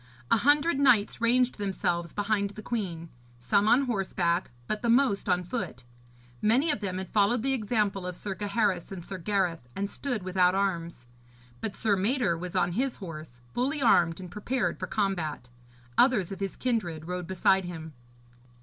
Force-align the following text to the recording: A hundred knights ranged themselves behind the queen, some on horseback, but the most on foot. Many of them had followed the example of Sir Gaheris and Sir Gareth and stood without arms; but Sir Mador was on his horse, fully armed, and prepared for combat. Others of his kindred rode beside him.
A 0.31 0.37
hundred 0.37 0.79
knights 0.79 1.21
ranged 1.21 1.59
themselves 1.59 2.11
behind 2.11 2.49
the 2.49 2.63
queen, 2.63 3.09
some 3.37 3.67
on 3.67 3.83
horseback, 3.85 4.49
but 4.65 4.81
the 4.81 4.89
most 4.89 5.29
on 5.29 5.43
foot. 5.43 5.83
Many 6.41 6.71
of 6.71 6.79
them 6.79 6.97
had 6.97 7.11
followed 7.11 7.43
the 7.43 7.53
example 7.53 8.07
of 8.07 8.15
Sir 8.15 8.33
Gaheris 8.33 8.91
and 8.91 9.05
Sir 9.05 9.19
Gareth 9.19 9.69
and 9.75 9.87
stood 9.87 10.23
without 10.23 10.55
arms; 10.55 11.05
but 11.59 11.75
Sir 11.75 11.95
Mador 11.95 12.35
was 12.35 12.55
on 12.55 12.71
his 12.71 12.97
horse, 12.97 13.41
fully 13.53 13.79
armed, 13.79 14.19
and 14.19 14.31
prepared 14.31 14.79
for 14.79 14.87
combat. 14.87 15.49
Others 15.99 16.31
of 16.31 16.39
his 16.39 16.55
kindred 16.55 17.05
rode 17.05 17.27
beside 17.27 17.65
him. 17.65 17.93